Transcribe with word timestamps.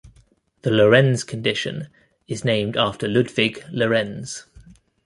The 0.63 0.71
Lorenz 0.71 1.23
condition 1.23 1.87
is 2.27 2.43
named 2.43 2.75
after 2.75 3.07
Ludvig 3.07 3.63
Lorenz. 3.71 4.45